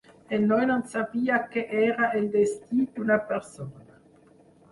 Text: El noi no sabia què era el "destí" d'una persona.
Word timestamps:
El 0.35 0.45
noi 0.51 0.63
no 0.69 0.75
sabia 0.93 1.35
què 1.55 1.65
era 1.81 2.09
el 2.21 2.25
"destí" 2.37 2.87
d'una 2.95 3.17
persona. 3.33 4.01